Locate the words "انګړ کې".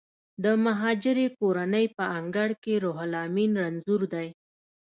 2.17-2.73